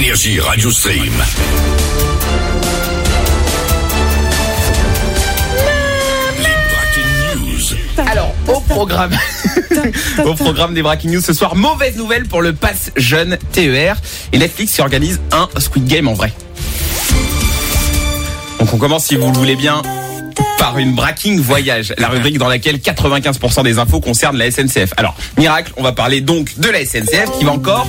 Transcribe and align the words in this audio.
Énergie 0.00 0.40
Radio 0.40 0.70
Stream. 0.70 1.12
Les 6.38 6.56
Breaking 6.70 7.36
News. 7.36 8.08
Alors, 8.10 8.34
au 8.48 8.60
programme, 8.60 9.12
au 10.24 10.32
programme 10.32 10.72
des 10.72 10.80
Breaking 10.80 11.10
News 11.10 11.20
ce 11.20 11.34
soir, 11.34 11.54
mauvaise 11.54 11.98
nouvelle 11.98 12.26
pour 12.26 12.40
le 12.40 12.54
pass 12.54 12.92
jeune 12.96 13.36
TER 13.52 13.96
et 14.32 14.38
Netflix 14.38 14.72
qui 14.72 14.80
organise 14.80 15.20
un 15.32 15.50
Squid 15.58 15.86
Game 15.86 16.08
en 16.08 16.14
vrai. 16.14 16.32
Donc 18.58 18.72
on 18.72 18.78
commence, 18.78 19.04
si 19.04 19.16
vous 19.16 19.30
le 19.30 19.36
voulez 19.36 19.56
bien, 19.56 19.82
par 20.58 20.78
une 20.78 20.94
Breaking 20.94 21.36
Voyage, 21.42 21.92
la 21.98 22.08
rubrique 22.08 22.38
dans 22.38 22.48
laquelle 22.48 22.76
95% 22.76 23.64
des 23.64 23.78
infos 23.78 24.00
concernent 24.00 24.38
la 24.38 24.50
SNCF. 24.50 24.94
Alors, 24.96 25.14
miracle, 25.36 25.74
on 25.76 25.82
va 25.82 25.92
parler 25.92 26.22
donc 26.22 26.58
de 26.58 26.70
la 26.70 26.86
SNCF 26.86 27.38
qui 27.38 27.44
va 27.44 27.52
encore 27.52 27.86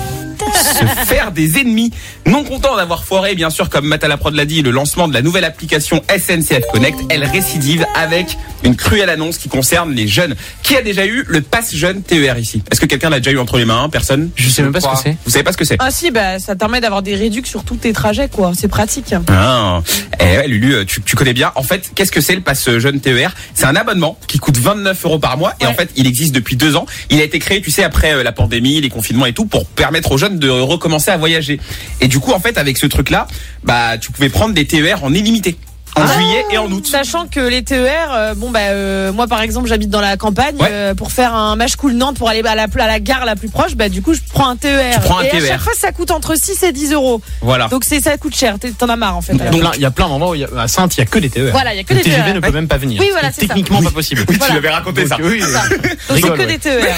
se 0.53 0.85
faire 1.05 1.31
des 1.31 1.59
ennemis. 1.59 1.91
Non 2.25 2.43
content 2.43 2.75
d'avoir 2.75 3.03
foiré, 3.03 3.35
bien 3.35 3.49
sûr, 3.49 3.69
comme 3.69 3.85
Matala 3.85 4.17
Prod 4.17 4.33
l'a 4.33 4.45
dit, 4.45 4.61
le 4.61 4.71
lancement 4.71 5.07
de 5.07 5.13
la 5.13 5.21
nouvelle 5.21 5.45
application 5.45 6.01
SNCF 6.09 6.65
Connect, 6.71 6.99
elle 7.09 7.23
récidive 7.25 7.85
avec 7.95 8.37
une 8.63 8.75
cruelle 8.75 9.09
annonce 9.09 9.37
qui 9.37 9.49
concerne 9.49 9.93
les 9.93 10.07
jeunes. 10.07 10.35
Qui 10.63 10.75
a 10.75 10.81
déjà 10.81 11.05
eu 11.05 11.23
le 11.27 11.41
pass 11.41 11.75
jeune 11.75 12.01
TER 12.01 12.37
ici? 12.37 12.63
Est-ce 12.71 12.79
que 12.79 12.85
quelqu'un 12.85 13.09
l'a 13.09 13.19
déjà 13.19 13.31
eu 13.31 13.39
entre 13.39 13.57
les 13.57 13.65
mains? 13.65 13.89
Personne? 13.89 14.29
Je 14.35 14.49
sais 14.49 14.61
même 14.61 14.71
pas 14.71 14.81
ce 14.81 14.87
que 14.87 14.97
c'est. 15.01 15.17
Vous 15.25 15.31
savez 15.31 15.43
pas 15.43 15.51
ce 15.51 15.57
que 15.57 15.65
c'est? 15.65 15.77
Ah 15.79 15.91
si, 15.91 16.11
bah, 16.11 16.39
ça 16.39 16.53
te 16.53 16.59
permet 16.59 16.81
d'avoir 16.81 17.01
des 17.01 17.15
réductions 17.15 17.51
sur 17.51 17.63
tous 17.65 17.75
tes 17.75 17.91
trajets, 17.91 18.29
quoi. 18.29 18.53
C'est 18.57 18.69
pratique. 18.69 19.13
Ah, 19.27 19.81
eh 20.19 20.37
ouais, 20.37 20.47
Lulu, 20.47 20.85
tu, 20.85 21.01
tu 21.01 21.15
connais 21.15 21.33
bien. 21.33 21.51
En 21.55 21.63
fait, 21.63 21.91
qu'est-ce 21.95 22.11
que 22.11 22.21
c'est 22.21 22.35
le 22.35 22.41
pass 22.41 22.69
jeune 22.77 23.01
TER 23.01 23.33
C'est 23.53 23.65
un 23.65 23.75
abonnement 23.75 24.17
qui 24.27 24.39
coûte 24.39 24.57
29 24.57 25.05
euros 25.05 25.19
par 25.19 25.37
mois 25.37 25.53
et 25.59 25.65
en 25.65 25.73
fait, 25.73 25.89
il 25.95 26.07
existe 26.07 26.33
depuis 26.33 26.55
deux 26.55 26.75
ans. 26.75 26.85
Il 27.09 27.19
a 27.19 27.23
été 27.23 27.39
créé, 27.39 27.61
tu 27.61 27.71
sais, 27.71 27.83
après 27.83 28.13
euh, 28.13 28.23
la 28.23 28.31
pandémie, 28.31 28.79
les 28.79 28.89
confinements 28.89 29.25
et 29.25 29.33
tout, 29.33 29.45
pour 29.45 29.65
permettre 29.65 30.11
aux 30.11 30.17
jeunes 30.17 30.39
de 30.41 30.49
recommencer 30.49 31.11
à 31.11 31.17
voyager. 31.17 31.59
Et 32.01 32.07
du 32.09 32.19
coup, 32.19 32.33
en 32.33 32.39
fait, 32.39 32.57
avec 32.57 32.77
ce 32.77 32.87
truc-là, 32.87 33.27
bah, 33.63 33.97
tu 33.97 34.11
pouvais 34.11 34.29
prendre 34.29 34.53
des 34.53 34.65
TER 34.65 35.03
en 35.03 35.13
illimité 35.13 35.55
en 35.97 36.03
Ah. 36.03 36.13
juillet 36.13 36.45
et 36.53 36.57
en 36.57 36.71
août. 36.71 36.87
Sachant 36.87 37.27
que 37.27 37.41
les 37.41 37.63
TER, 37.65 38.07
euh, 38.13 38.33
bon 38.33 38.49
bah 38.49 38.59
euh, 38.69 39.11
moi 39.11 39.27
par 39.27 39.41
exemple 39.41 39.67
j'habite 39.67 39.89
dans 39.89 39.99
la 39.99 40.15
campagne, 40.15 40.55
Ouais. 40.55 40.69
euh, 40.71 40.95
pour 40.95 41.11
faire 41.11 41.35
un 41.35 41.57
match 41.57 41.75
cool 41.75 41.91
Nantes 41.95 42.15
pour 42.17 42.29
aller 42.29 42.41
à 42.45 42.55
la, 42.55 42.63
à 42.73 42.87
la 42.87 42.99
gare 43.01 43.25
la 43.25 43.35
plus 43.35 43.49
proche, 43.49 43.75
bah 43.75 43.89
du 43.89 44.01
coup 44.01 44.13
je 44.13 44.21
prends 44.33 44.47
un 44.47 44.55
TER. 44.55 44.93
Tu 44.95 44.99
prends 45.01 45.17
un 45.19 45.23
et 45.23 45.29
TER. 45.31 45.43
à 45.43 45.47
chaque 45.49 45.59
fois 45.59 45.73
ça 45.77 45.91
coûte 45.91 46.11
entre 46.11 46.35
6 46.39 46.63
et 46.63 46.71
10 46.71 46.93
euros. 46.93 47.21
Voilà. 47.41 47.67
Donc 47.67 47.83
c'est 47.83 47.99
ça 47.99 48.15
coûte 48.17 48.33
cher. 48.37 48.55
T'en 48.77 48.87
as 48.87 48.95
marre 48.95 49.17
en 49.17 49.21
fait. 49.21 49.33
Il 49.33 49.39
y 49.39 49.41
a 49.41 49.47
alors. 49.49 49.59
plein- 49.59 49.71
il 49.75 49.81
y 49.81 49.85
a 49.85 49.91
plein 49.91 50.07
d'endroits 50.07 50.31
où 50.31 50.35
il 50.35 50.41
y 50.41 50.45
a- 50.45 50.61
à 50.61 50.69
Sainte, 50.69 50.95
il 50.95 50.99
y 50.99 51.03
a 51.03 51.05
que 51.05 51.19
des 51.19 51.29
TER. 51.29 51.51
Voilà, 51.51 51.73
il 51.73 51.77
y 51.77 51.81
a 51.81 51.83
que 51.83 51.93
le 51.93 51.99
des 51.99 52.05
TGV 52.05 52.23
TER. 52.23 52.35
ne 52.35 52.39
peut 52.39 52.51
même 52.53 52.69
pas 52.69 52.77
venir. 52.77 53.01
Oui, 53.01 53.09
voilà, 53.11 53.33
c'est 53.33 53.41
ça. 53.41 53.47
techniquement 53.47 53.81
pas 53.83 53.91
possible. 53.91 54.23
Oui, 54.29 54.37
Voilà. 54.37 54.47
tu 54.53 54.61
l'avais 54.61 54.73
raconté 54.73 55.05
ça. 55.07 55.17
Donc, 55.17 55.25
oui, 55.29 55.41
Ça. 55.41 55.67
Donc 55.67 55.81
c'est 56.09 56.21
que 56.21 56.29
ouais. 56.37 56.45
des 56.45 56.57
TER. 56.57 56.95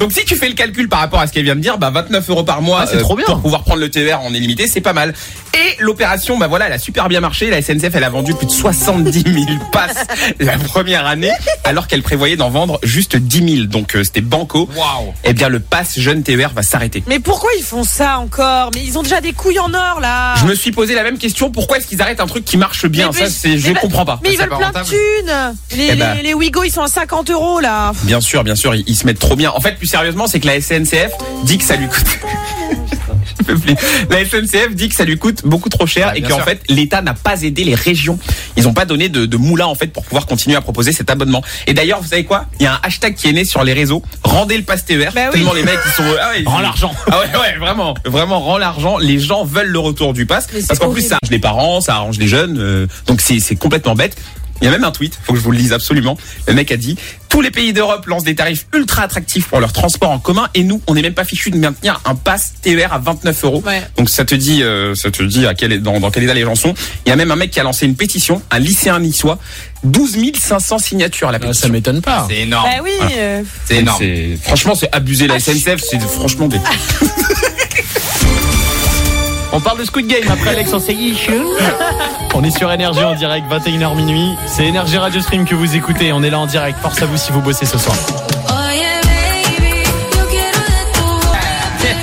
Donc 0.00 0.12
si 0.12 0.24
tu 0.24 0.34
fais 0.34 0.48
le 0.48 0.54
calcul 0.54 0.88
par 0.88 0.98
rapport 1.00 1.20
à 1.20 1.26
ce 1.26 1.32
qu'elle 1.32 1.44
vient 1.44 1.54
de 1.56 1.60
dire, 1.60 1.76
bah 1.78 1.90
29 1.90 2.28
euros 2.30 2.42
par 2.42 2.62
mois 2.62 2.80
Ah, 2.82 2.86
c'est 2.90 2.98
trop 2.98 3.16
bien. 3.16 3.26
pour 3.26 3.40
pouvoir 3.40 3.62
prendre 3.64 3.80
le 3.80 3.90
TER 3.90 4.20
en 4.22 4.32
illimité, 4.32 4.66
c'est 4.66 4.80
pas 4.80 4.94
mal. 4.94 5.12
Et 5.54 5.76
l'opération, 5.82 6.38
bah 6.38 6.46
voilà, 6.48 6.66
elle 6.68 6.72
a 6.72 6.78
super 6.78 7.08
bien 7.08 7.20
marché. 7.20 7.50
La 7.50 7.60
SNCF, 7.60 7.94
elle 7.94 8.04
a 8.04 8.08
vendu 8.08 8.34
plus 8.34 8.46
de 8.46 8.50
70 8.50 9.22
000 9.22 9.46
passes 9.72 10.04
la 10.40 10.56
première 10.56 11.06
année, 11.06 11.32
alors 11.64 11.86
qu'elle 11.86 12.02
prévoyait 12.02 12.36
d'en 12.36 12.48
vendre 12.50 12.78
juste 12.82 13.16
10 13.16 13.54
000. 13.56 13.66
Donc 13.66 13.94
euh, 13.94 14.02
c'était 14.02 14.22
banco. 14.22 14.68
Waouh. 14.74 15.12
Eh 15.24 15.34
bien, 15.34 15.48
le 15.50 15.60
pass 15.60 15.98
jeune 15.98 16.22
TER 16.22 16.50
va 16.54 16.62
s'arrêter. 16.62 17.02
Mais 17.06 17.18
pourquoi 17.18 17.50
ils 17.58 17.64
font 17.64 17.84
ça 17.84 18.18
encore? 18.20 18.70
Mais 18.74 18.82
ils 18.82 18.96
ont 18.96 19.02
déjà 19.02 19.20
des 19.20 19.34
couilles 19.34 19.58
en 19.58 19.74
or 19.74 20.00
là. 20.00 20.34
Je 20.40 20.46
me 20.46 20.54
suis 20.54 20.72
posé 20.72 20.94
la 20.94 21.02
même 21.02 21.18
question. 21.18 21.50
Pourquoi 21.50 21.76
est-ce 21.76 21.86
qu'ils 21.86 22.00
arrêtent 22.00 22.20
un 22.20 22.26
truc 22.26 22.46
qui 22.46 22.56
marche 22.56 22.86
bien? 22.86 23.10
Mais- 23.12 23.26
Ça, 23.26 23.30
c'est, 23.30 23.58
je 23.58 23.72
bah- 23.72 23.80
comprends 23.80 24.06
pas. 24.06 24.18
Mais 24.22 24.32
ils 24.32 24.38
veulent 24.38 24.48
plein 24.48 24.70
de 24.72 24.88
thunes. 24.88 25.56
Les, 25.76 25.88
Eh 25.92 25.94
ben. 25.96 26.14
les, 26.14 26.22
les 26.22 26.34
Ouigo 26.34 26.62
ils 26.64 26.70
sont 26.70 26.82
à 26.82 26.88
50 26.88 27.28
euros 27.30 27.60
là. 27.60 27.92
Bien 28.04 28.20
sûr, 28.22 28.44
bien 28.44 28.54
sûr, 28.54 28.74
ils, 28.74 28.84
ils 28.86 28.96
se 28.96 29.04
mettent 29.04 29.18
trop 29.18 29.36
bien. 29.36 29.50
En 29.54 29.60
fait, 29.60 29.72
plus 29.76 29.89
sérieusement, 29.90 30.26
c'est 30.26 30.40
que 30.40 30.46
la 30.46 30.60
SNCF 30.60 31.12
dit 31.44 31.58
que 31.58 31.64
ça 31.64 31.76
lui 31.76 31.88
coûte. 31.88 32.06
La 34.10 34.24
SNCF 34.24 34.74
dit 34.74 34.88
que 34.88 34.94
ça 34.94 35.04
lui 35.04 35.18
coûte 35.18 35.42
beaucoup 35.44 35.68
trop 35.68 35.86
cher 35.86 36.08
Ouais, 36.12 36.18
et 36.18 36.22
qu'en 36.22 36.38
fait 36.40 36.60
l'État 36.68 37.02
n'a 37.02 37.14
pas 37.14 37.42
aidé 37.42 37.64
les 37.64 37.74
régions. 37.74 38.18
Ils 38.56 38.64
n'ont 38.64 38.72
pas 38.72 38.84
donné 38.84 39.08
de, 39.08 39.26
de 39.26 39.36
moulin 39.36 39.66
en 39.66 39.74
fait 39.74 39.88
pour 39.88 40.04
pouvoir 40.04 40.26
continuer 40.26 40.56
à 40.56 40.60
proposer 40.60 40.92
cet 40.92 41.10
abonnement. 41.10 41.42
Et 41.66 41.74
d'ailleurs, 41.74 42.00
vous 42.00 42.08
savez 42.08 42.24
quoi? 42.24 42.46
Il 42.60 42.64
y 42.64 42.66
a 42.66 42.74
un 42.74 42.80
hashtag 42.82 43.14
qui 43.14 43.28
est 43.28 43.32
né 43.32 43.44
sur 43.44 43.64
les 43.64 43.72
réseaux. 43.72 44.02
Rendez 44.22 44.56
le 44.56 44.62
pass 44.62 44.84
TER. 44.84 45.10
Bah 45.14 45.22
oui. 45.26 45.32
Tellement 45.32 45.52
les 45.54 45.62
mecs 45.64 45.78
ils 45.84 45.92
sont. 45.92 46.04
Ah 46.20 46.30
ouais, 46.30 46.42
Rends 46.46 46.60
l'argent. 46.60 46.92
Ah 47.10 47.18
ouais, 47.20 47.40
ouais, 47.40 47.58
vraiment, 47.58 47.94
vraiment 48.04 48.40
rend 48.40 48.58
l'argent. 48.58 48.98
Les 48.98 49.18
gens 49.18 49.44
veulent 49.44 49.68
le 49.68 49.78
retour 49.78 50.12
du 50.12 50.26
pass 50.26 50.46
parce 50.68 50.78
qu'en 50.78 50.90
plus 50.92 51.02
ça 51.02 51.16
arrange 51.20 51.30
les 51.30 51.38
parents, 51.40 51.80
ça 51.80 51.94
arrange 51.96 52.18
les 52.18 52.28
jeunes. 52.28 52.58
euh, 52.58 52.86
donc 53.06 53.20
c'est 53.20 53.40
c'est 53.40 53.56
complètement 53.56 53.94
bête. 53.94 54.16
Il 54.60 54.64
y 54.64 54.68
a 54.68 54.70
même 54.70 54.84
un 54.84 54.90
tweet, 54.90 55.18
faut 55.24 55.32
que 55.32 55.38
je 55.38 55.44
vous 55.44 55.52
le 55.52 55.58
lise 55.58 55.72
absolument. 55.72 56.16
Le 56.46 56.54
mec 56.54 56.70
a 56.72 56.76
dit 56.76 56.96
tous 57.28 57.40
les 57.40 57.50
pays 57.50 57.72
d'Europe 57.72 58.06
lancent 58.06 58.24
des 58.24 58.34
tarifs 58.34 58.66
ultra 58.74 59.02
attractifs 59.02 59.46
pour 59.46 59.60
leur 59.60 59.72
transport 59.72 60.10
en 60.10 60.18
commun 60.18 60.48
et 60.54 60.64
nous, 60.64 60.82
on 60.86 60.94
n'est 60.94 61.02
même 61.02 61.14
pas 61.14 61.24
fichu 61.24 61.50
de 61.50 61.56
maintenir 61.56 62.00
un 62.04 62.14
pass 62.14 62.54
TER 62.60 62.92
à 62.92 62.98
29 62.98 63.44
euros. 63.44 63.62
Ouais. 63.64 63.80
Donc 63.96 64.10
ça 64.10 64.24
te 64.24 64.34
dit, 64.34 64.62
euh, 64.62 64.94
ça 64.94 65.10
te 65.10 65.22
dit 65.22 65.46
à 65.46 65.54
quel, 65.54 65.80
dans, 65.80 66.00
dans 66.00 66.10
quel 66.10 66.24
état 66.24 66.34
les 66.34 66.42
gens 66.42 66.56
sont. 66.56 66.74
Il 67.06 67.08
y 67.08 67.12
a 67.12 67.16
même 67.16 67.30
un 67.30 67.36
mec 67.36 67.50
qui 67.52 67.60
a 67.60 67.62
lancé 67.62 67.86
une 67.86 67.94
pétition, 67.96 68.42
un 68.50 68.58
lycéen 68.58 68.98
niçois, 69.00 69.38
12 69.84 70.16
500 70.38 70.78
signatures 70.78 71.28
à 71.28 71.32
la 71.32 71.36
Ah, 71.36 71.46
pétition. 71.46 71.68
Ça 71.68 71.72
m'étonne 71.72 72.02
pas. 72.02 72.26
C'est 72.28 72.38
énorme. 72.40 72.68
Bah 72.68 72.82
oui. 72.82 72.90
euh, 73.16 73.42
C'est 73.66 73.76
énorme. 73.76 74.04
Franchement, 74.42 74.74
c'est 74.74 74.88
abusé 74.94 75.26
la 75.26 75.38
SNCF, 75.40 75.80
c'est 75.80 76.00
franchement 76.02 76.48
des. 76.48 76.58
On 79.52 79.60
parle 79.60 79.78
de 79.80 79.84
Squid 79.84 80.06
Game 80.06 80.28
après 80.30 80.50
Alex 80.50 80.72
en. 80.72 80.80
On 82.34 82.44
est 82.44 82.56
sur 82.56 82.70
Énergie 82.70 83.04
en 83.04 83.14
direct, 83.14 83.46
21h 83.50 83.96
minuit. 83.96 84.36
C'est 84.46 84.66
Énergie 84.66 84.98
Radio 84.98 85.20
Stream 85.20 85.44
que 85.44 85.54
vous 85.54 85.74
écoutez. 85.74 86.12
On 86.12 86.22
est 86.22 86.30
là 86.30 86.38
en 86.38 86.46
direct. 86.46 86.78
Force 86.78 87.02
à 87.02 87.06
vous 87.06 87.16
si 87.16 87.32
vous 87.32 87.40
bossez 87.40 87.66
ce 87.66 87.76
soir. 87.76 87.96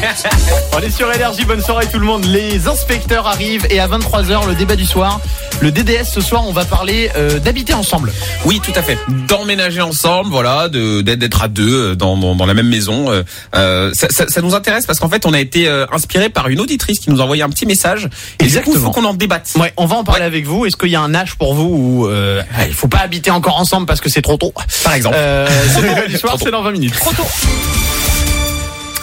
On 0.73 0.79
est 0.79 0.89
sur 0.89 1.11
Énergie, 1.11 1.43
bonne 1.45 1.61
soirée 1.61 1.87
tout 1.91 1.99
le 1.99 2.05
monde. 2.05 2.23
Les 2.25 2.67
inspecteurs 2.67 3.27
arrivent 3.27 3.65
et 3.69 3.79
à 3.79 3.87
23h, 3.87 4.47
le 4.47 4.55
débat 4.55 4.75
du 4.75 4.85
soir. 4.85 5.19
Le 5.59 5.71
DDS 5.71 6.03
ce 6.05 6.21
soir, 6.21 6.43
on 6.47 6.51
va 6.53 6.65
parler 6.65 7.09
euh, 7.15 7.39
d'habiter 7.39 7.73
ensemble. 7.73 8.13
Oui, 8.45 8.61
tout 8.63 8.71
à 8.75 8.81
fait. 8.83 8.97
D'emménager 9.27 9.81
ensemble, 9.81 10.29
voilà, 10.29 10.69
d'être 10.69 11.41
à 11.43 11.47
deux 11.47 11.91
euh, 11.91 11.95
dans, 11.95 12.15
dans, 12.15 12.35
dans 12.35 12.45
la 12.45 12.53
même 12.53 12.69
maison. 12.69 13.11
euh, 13.55 13.91
ça, 13.93 14.07
ça, 14.09 14.27
ça 14.27 14.41
nous 14.41 14.53
intéresse 14.55 14.85
parce 14.85 14.99
qu'en 14.99 15.09
fait, 15.09 15.25
on 15.25 15.33
a 15.33 15.39
été 15.39 15.67
inspiré 15.91 16.29
par 16.29 16.47
une 16.49 16.59
auditrice 16.59 16.99
qui 16.99 17.09
nous 17.09 17.19
a 17.21 17.23
envoyé 17.23 17.43
un 17.43 17.49
petit 17.49 17.65
message. 17.65 18.05
Et 18.05 18.09
coup, 18.09 18.11
il 18.41 18.45
Exactement. 18.45 18.85
faut 18.85 18.91
qu'on 18.91 19.05
en 19.05 19.13
débatte. 19.13 19.51
Ouais, 19.59 19.73
on 19.77 19.85
va 19.87 19.95
en 19.95 20.03
parler 20.03 20.25
avec 20.25 20.45
vous. 20.45 20.65
Est-ce 20.65 20.77
qu'il 20.77 20.89
y 20.89 20.95
a 20.95 21.01
un 21.01 21.13
âge 21.15 21.35
pour 21.35 21.53
vous 21.53 21.69
où 22.03 22.07
euh, 22.07 22.41
il 22.67 22.73
faut 22.73 22.87
pas 22.87 22.99
habiter 22.99 23.31
encore 23.31 23.57
ensemble 23.57 23.87
parce 23.87 24.01
que 24.01 24.09
c'est 24.09 24.21
trop 24.21 24.37
tôt? 24.37 24.53
Par 24.83 24.93
exemple. 24.93 25.17
le 25.17 25.81
débat 25.81 26.07
du 26.07 26.17
soir, 26.17 26.37
c'est 26.41 26.51
dans 26.51 26.61
20 26.63 26.71
minutes. 26.71 26.93
trop 26.95 27.11
tôt. 27.13 27.27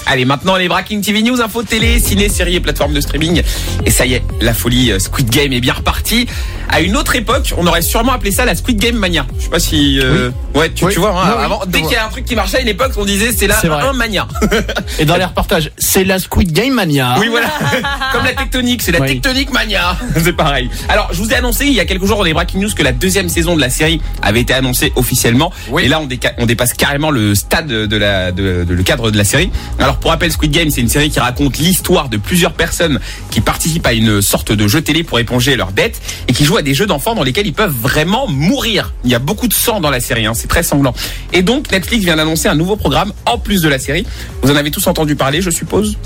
Allez, 0.07 0.27
maintenant 0.27 0.57
les 0.57 0.69
Breaking 0.69 1.01
TV 1.01 1.23
News, 1.23 1.41
info 1.41 1.63
télé, 1.63 1.99
ciné, 1.99 2.29
séries 2.29 2.57
et 2.57 2.61
plateformes 2.61 2.93
de 2.93 3.01
streaming. 3.01 3.43
Et 3.87 3.91
ça 3.91 4.05
y 4.05 4.15
est, 4.15 4.23
la 4.41 4.53
folie 4.53 4.93
euh, 4.93 4.99
Squid 4.99 5.31
Game 5.31 5.53
est 5.53 5.61
bien 5.61 5.73
repartie. 5.73 6.27
À 6.75 6.81
une 6.81 6.97
autre 6.97 7.15
époque, 7.15 7.55
on 7.57 7.67
aurait 7.69 7.83
sûrement 7.83 8.13
appelé 8.15 8.33
ça 8.33 8.45
la 8.45 8.57
Squid 8.57 8.81
Game 8.81 8.97
Mania. 8.97 9.25
Je 9.39 9.45
sais 9.45 9.49
pas 9.49 9.61
si... 9.61 10.01
euh, 10.01 10.31
Ouais, 10.57 10.71
tu, 10.73 10.85
Oui. 10.85 10.93
tu 10.93 10.99
vois, 10.99 11.11
hein, 11.11 11.37
avant, 11.45 11.61
dès 11.69 11.81
qu'il 11.83 11.93
y 11.93 11.95
a 11.97 12.05
un 12.05 12.09
truc 12.09 12.25
qui 12.25 12.35
marchait 12.35 12.57
à 12.57 12.61
une 12.63 12.69
époque, 12.69 12.91
on 12.97 13.05
disait 13.05 13.31
c'est 13.33 13.47
la 13.47 13.61
un 13.65 13.93
Mania. 13.93 14.27
Et 14.99 15.05
dans 15.05 15.17
les 15.17 15.25
reportages, 15.25 15.71
c'est 15.79 16.03
la 16.03 16.19
Squid 16.19 16.51
Game 16.53 16.75
Mania. 16.75 17.15
Oui, 17.21 17.29
voilà. 17.29 17.47
Comme 18.13 18.25
la 18.25 18.33
tectonique, 18.33 18.83
c'est 18.83 18.91
la 18.91 19.01
Oui. 19.01 19.07
tectonique 19.07 19.53
mania. 19.53 19.97
C'est 20.23 20.33
pareil. 20.33 20.69
Alors, 20.89 21.09
je 21.13 21.19
vous 21.23 21.31
ai 21.31 21.35
annoncé 21.37 21.67
il 21.67 21.73
y 21.75 21.81
a 21.81 21.85
quelques 21.85 22.07
jours 22.07 22.19
dans 22.19 22.23
les 22.25 22.33
Breaking 22.35 22.59
News 22.61 22.71
que 22.75 22.83
la 22.83 22.93
deuxième 22.93 23.29
saison 23.29 23.55
de 23.55 23.61
la 23.61 23.71
série 23.71 24.01
avait 24.23 24.41
été 24.41 24.53
annoncée 24.55 24.93
officiellement. 24.97 25.53
Et 25.81 25.87
là, 25.89 26.01
on, 26.01 26.07
déca- 26.07 26.35
on 26.39 26.47
dépasse 26.47 26.73
carrément 26.75 27.11
le 27.11 27.35
stade 27.37 27.67
de 27.69 27.97
la, 27.97 28.33
de, 28.33 28.65
de- 28.65 28.75
le 28.75 28.83
cadre 28.83 29.11
de 29.13 29.17
la 29.19 29.25
série. 29.25 29.51
Alors, 29.79 29.97
pour 29.99 30.11
rappel, 30.11 30.33
Squid 30.33 30.51
Game, 30.51 30.71
c'est 30.71 30.81
une 30.81 30.89
série 30.89 31.11
qui 31.11 31.21
raconte 31.21 31.59
l'histoire 31.59 32.09
de 32.09 32.17
plusieurs 32.17 32.53
personnes 32.53 32.99
qui 33.31 33.41
participent 33.41 33.87
à 33.87 33.93
une 33.93 34.21
sorte 34.23 34.51
de 34.53 34.67
jeu 34.69 34.81
télé 34.83 35.03
pour 35.05 35.19
éponger 35.21 35.55
leurs 35.57 35.73
dettes 35.73 36.01
et 36.29 36.33
qui 36.33 36.45
jouent 36.45 36.57
à 36.57 36.63
des 36.65 36.75
jeux 36.75 36.87
d'enfants 36.87 37.15
dans 37.15 37.23
lesquels 37.23 37.47
ils 37.47 37.55
peuvent 37.55 37.75
vraiment 37.75 38.27
mourir. 38.27 38.93
Il 39.05 39.11
y 39.11 39.15
a 39.15 39.21
beaucoup 39.21 39.47
de 39.47 39.55
sang 39.55 39.81
dans 39.81 39.91
la 39.91 40.01
série, 40.01 40.27
hein, 40.27 40.35
c'est 40.35 40.49
très 40.49 40.63
sanglant. 40.63 40.95
Et 41.33 41.43
donc, 41.43 41.71
Netflix 41.71 42.05
vient 42.05 42.17
d'annoncer 42.17 42.49
un 42.49 42.57
nouveau 42.57 42.77
programme 42.77 43.13
en 43.27 43.39
plus 43.39 43.63
de 43.63 43.69
la 43.69 43.79
série. 43.79 44.07
Vous 44.43 44.51
en 44.51 44.57
avez 44.57 44.71
tous 44.71 44.87
entendu 44.87 45.15
parler, 45.15 45.41
je 45.41 45.51
suppose 45.51 45.97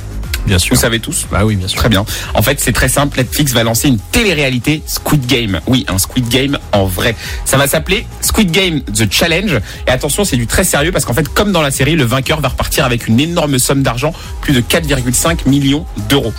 Bien 0.47 0.59
sûr. 0.59 0.75
Vous 0.75 0.81
savez 0.81 0.99
tous 0.99 1.27
Bah 1.31 1.45
oui, 1.45 1.57
bien 1.57 1.69
sûr. 1.69 1.79
Très 1.79 1.89
bien. 1.89 2.07
En 2.33 2.43
fait, 2.43 2.59
c'est 2.61 2.73
très 2.73 2.89
simple. 2.89 3.19
Netflix 3.19 3.53
va 3.53 3.65
lancer 3.65 3.89
une 3.89 3.99
télé-réalité 3.99 4.83
Squid 4.87 5.27
Game. 5.27 5.61
Oui, 5.67 5.85
un 5.89 5.99
Squid 5.99 6.29
Game 6.29 6.59
en 6.73 6.87
vrai. 6.87 7.15
Ça 7.45 7.59
va 7.59 7.67
s'appeler 7.67 8.07
Squid 8.23 8.51
Game 8.51 8.81
The 8.83 9.13
Challenge. 9.13 9.61
Et 9.87 9.91
attention, 9.91 10.25
c'est 10.25 10.37
du 10.37 10.47
très 10.47 10.65
sérieux 10.65 10.91
parce 10.91 11.05
qu'en 11.05 11.13
fait, 11.15 11.29
comme 11.29 11.53
dans 11.53 11.63
la 11.63 11.71
série, 11.71 11.97
le 11.97 12.05
vainqueur 12.05 12.41
va 12.41 12.49
repartir 12.49 12.85
avec 12.85 13.09
une 13.09 13.21
énorme 13.21 13.59
somme 13.59 13.83
d'argent, 13.83 14.15
plus 14.41 14.55
de 14.55 14.61
4,5 14.61 15.47
millions 15.49 15.85
d'euros. 16.09 16.33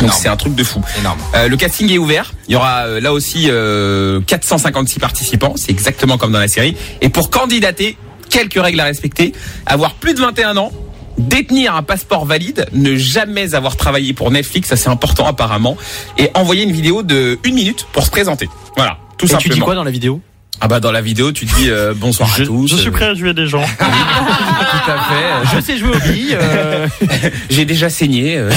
Donc 0.00 0.12
c'est 0.12 0.28
un 0.28 0.36
truc 0.36 0.54
de 0.54 0.64
fou. 0.64 0.80
énorme. 0.98 1.18
Euh, 1.34 1.48
le 1.48 1.56
casting 1.56 1.90
est 1.90 1.98
ouvert. 1.98 2.32
Il 2.48 2.52
y 2.52 2.56
aura 2.56 2.86
euh, 2.86 3.00
là 3.00 3.12
aussi 3.12 3.46
euh, 3.48 4.20
456 4.26 4.98
participants. 4.98 5.54
C'est 5.56 5.70
exactement 5.70 6.18
comme 6.18 6.32
dans 6.32 6.38
la 6.38 6.48
série. 6.48 6.76
Et 7.00 7.08
pour 7.08 7.30
candidater, 7.30 7.96
quelques 8.30 8.60
règles 8.60 8.80
à 8.80 8.84
respecter. 8.84 9.32
Avoir 9.66 9.94
plus 9.94 10.14
de 10.14 10.20
21 10.20 10.56
ans. 10.56 10.72
Détenir 11.16 11.76
un 11.76 11.84
passeport 11.84 12.24
valide, 12.26 12.66
ne 12.72 12.96
jamais 12.96 13.54
avoir 13.54 13.76
travaillé 13.76 14.14
pour 14.14 14.32
Netflix, 14.32 14.70
ça 14.70 14.74
c'est 14.74 14.88
important 14.88 15.28
apparemment, 15.28 15.76
et 16.18 16.28
envoyer 16.34 16.64
une 16.64 16.72
vidéo 16.72 17.04
de 17.04 17.38
une 17.44 17.54
minute 17.54 17.86
pour 17.92 18.04
se 18.04 18.10
présenter. 18.10 18.48
Voilà, 18.76 18.98
tout 19.16 19.32
Et 19.32 19.36
tu 19.36 19.48
dis 19.48 19.60
quoi 19.60 19.76
dans 19.76 19.84
la 19.84 19.92
vidéo? 19.92 20.20
Ah 20.64 20.68
bah 20.68 20.80
dans 20.80 20.92
la 20.92 21.02
vidéo, 21.02 21.30
tu 21.30 21.44
dis 21.44 21.68
euh, 21.68 21.92
bonsoir 21.94 22.26
Je, 22.38 22.42
à 22.42 22.46
tous. 22.46 22.68
je 22.70 22.76
suis 22.76 22.90
prêt 22.90 23.04
à 23.08 23.14
tuer 23.14 23.34
des 23.34 23.46
gens. 23.46 23.60
Tout 23.78 24.90
à 24.90 24.96
fait. 24.96 25.54
Je 25.56 25.60
sais 25.60 25.76
jouer 25.76 25.90
aux 25.94 25.98
billes. 26.10 26.38
euh, 26.40 26.86
J'ai 27.50 27.66
déjà 27.66 27.90
saigné. 27.90 28.38
euh, 28.38 28.50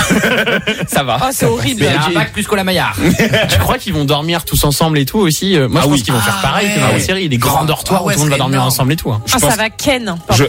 Ça 0.88 1.04
va. 1.04 1.20
Oh, 1.22 1.28
c'est 1.34 1.46
horrible. 1.46 1.82
Mais 1.82 1.90
Un 1.90 2.12
bac 2.14 2.32
plus 2.32 2.48
Colamaillard. 2.48 2.96
tu 3.50 3.60
crois 3.60 3.78
qu'ils 3.78 3.94
vont 3.94 4.06
dormir 4.06 4.46
tous 4.46 4.64
ensemble 4.64 5.00
et 5.00 5.06
tout 5.06 5.18
aussi 5.20 5.58
Moi, 5.58 5.68
Ah 5.76 5.80
je 5.84 5.88
pense 5.90 5.94
oui. 5.98 6.02
qu'ils 6.04 6.14
vont 6.14 6.22
faire 6.22 6.38
Ah 6.40 6.42
pareil 6.48 6.70
que 6.74 6.80
dans 6.80 6.88
la 6.88 7.00
série. 7.02 7.28
Les 7.28 7.38
grands 7.38 7.64
Ah 7.64 7.66
dortoirs 7.66 8.06
ouais, 8.06 8.14
où 8.14 8.16
tout 8.16 8.24
le 8.24 8.30
monde 8.30 8.32
va 8.32 8.38
dormir 8.38 8.56
énorme. 8.56 8.68
ensemble 8.70 8.94
et 8.94 8.96
tout. 8.96 9.12
hein. 9.12 9.22
Ah, 9.34 9.38
pense- 9.42 9.50
ça 9.52 9.58
va 9.58 9.70
Ken. 9.70 10.16
Je... 10.34 10.46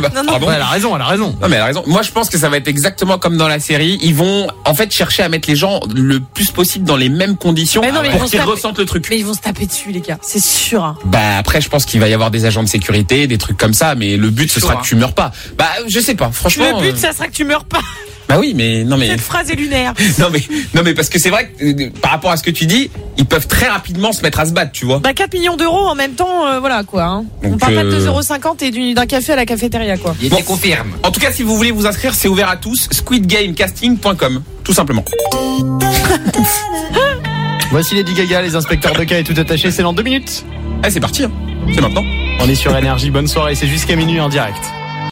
Bah, 0.00 0.08
Non, 0.12 0.24
non. 0.24 0.32
pardon 0.32 0.48
Ouais, 0.48 0.54
elle 0.56 0.62
a 0.62 0.66
raison, 0.66 0.96
elle 0.96 1.02
a 1.02 1.06
raison. 1.06 1.36
Non 1.40 1.48
mais 1.48 1.54
elle 1.54 1.62
a 1.62 1.66
raison. 1.66 1.84
Moi 1.86 2.02
je 2.02 2.10
pense 2.10 2.28
que 2.30 2.36
ça 2.38 2.48
va 2.48 2.56
être 2.56 2.66
exactement 2.68 3.18
comme 3.18 3.36
dans 3.36 3.46
la 3.48 3.60
série. 3.60 3.96
Ils 4.02 4.14
vont 4.16 4.48
en 4.64 4.74
fait 4.74 4.92
chercher 4.92 5.22
à 5.22 5.28
mettre 5.28 5.48
les 5.48 5.54
gens 5.56 5.78
le 5.94 6.18
plus 6.18 6.50
possible 6.50 6.84
dans 6.84 6.96
les 6.96 7.10
mêmes 7.10 7.36
conditions 7.36 7.80
Mais 7.80 7.92
non, 7.92 8.00
mais 8.02 8.10
pour 8.10 8.24
qu'ils 8.24 8.40
ressentent 8.40 8.78
le 8.80 8.86
truc. 8.86 9.06
Mais 9.08 9.18
ils 9.20 9.24
vont 9.24 9.34
se 9.34 9.40
taper 9.40 9.66
dessus, 9.66 9.92
les 9.92 10.00
gars. 10.00 10.18
C'est 10.20 10.40
sûr. 10.48 10.96
Bah 11.04 11.36
après 11.38 11.60
je 11.60 11.68
pense 11.68 11.84
qu'il 11.84 12.00
va 12.00 12.08
y 12.08 12.14
avoir 12.14 12.30
des 12.30 12.44
agents 12.44 12.62
de 12.62 12.68
sécurité, 12.68 13.26
des 13.26 13.38
trucs 13.38 13.56
comme 13.56 13.74
ça, 13.74 13.94
mais 13.94 14.16
le 14.16 14.30
but 14.30 14.50
ce 14.50 14.60
sera 14.60 14.76
que 14.76 14.84
tu 14.84 14.94
meurs 14.96 15.12
pas. 15.14 15.32
Bah 15.56 15.68
je 15.86 16.00
sais 16.00 16.14
pas, 16.14 16.30
franchement. 16.32 16.80
Le 16.80 16.86
but, 16.90 16.96
euh, 16.96 17.00
ça 17.00 17.12
sera 17.12 17.26
que 17.28 17.32
tu 17.32 17.44
meurs 17.44 17.64
pas. 17.64 17.80
Bah 18.28 18.36
oui 18.38 18.52
mais 18.54 18.84
non 18.84 18.98
mais 18.98 19.08
Cette 19.08 19.22
phrase 19.22 19.50
est 19.50 19.54
lunaire. 19.54 19.94
non 20.18 20.26
mais 20.30 20.42
non 20.74 20.82
mais 20.84 20.92
parce 20.92 21.08
que 21.08 21.18
c'est 21.18 21.30
vrai 21.30 21.48
que 21.58 21.64
euh, 21.64 21.90
par 22.02 22.10
rapport 22.10 22.30
à 22.30 22.36
ce 22.36 22.42
que 22.42 22.50
tu 22.50 22.66
dis, 22.66 22.90
ils 23.16 23.24
peuvent 23.24 23.46
très 23.46 23.68
rapidement 23.68 24.12
se 24.12 24.20
mettre 24.22 24.38
à 24.40 24.44
se 24.46 24.52
battre, 24.52 24.72
tu 24.72 24.84
vois. 24.84 24.98
Bah 24.98 25.14
4 25.14 25.32
millions 25.32 25.56
d'euros 25.56 25.86
en 25.86 25.94
même 25.94 26.12
temps, 26.12 26.46
euh, 26.46 26.60
voilà 26.60 26.84
quoi. 26.84 27.04
hein. 27.04 27.24
On 27.42 27.56
parle 27.56 27.74
pas 27.74 27.84
de 27.84 27.94
euh, 27.94 28.10
2,50€ 28.20 28.64
et 28.64 28.70
du- 28.70 28.92
d'un 28.92 29.06
café 29.06 29.32
à 29.32 29.36
la 29.36 29.46
cafétéria 29.46 29.96
quoi. 29.96 30.14
Il 30.20 30.30
confirme. 30.44 30.92
En 31.02 31.10
tout 31.10 31.20
cas, 31.20 31.32
si 31.32 31.42
vous 31.42 31.56
voulez 31.56 31.70
vous 31.70 31.86
inscrire, 31.86 32.12
c'est 32.14 32.28
ouvert 32.28 32.50
à 32.50 32.56
tous. 32.58 32.88
Squidgamecasting.com, 32.92 34.42
tout 34.62 34.74
simplement. 34.74 35.04
Voici 37.70 37.94
Lady 37.94 38.14
Gaga, 38.14 38.40
les 38.42 38.54
inspecteurs 38.56 38.94
de 38.94 39.04
cas 39.04 39.18
et 39.18 39.24
tout 39.24 39.34
attaché. 39.38 39.70
C'est 39.70 39.82
dans 39.82 39.92
deux 39.92 40.02
minutes. 40.02 40.44
Allez, 40.82 40.92
c'est 40.92 41.00
parti. 41.00 41.24
hein. 41.24 41.30
C'est 41.74 41.80
maintenant. 41.80 42.02
On 42.40 42.48
est 42.48 42.54
sur 42.54 42.74
énergie. 42.76 43.10
Bonne 43.10 43.26
soirée. 43.26 43.54
C'est 43.54 43.66
jusqu'à 43.66 43.94
minuit 43.94 44.20
en 44.20 44.28
direct. 44.28 44.62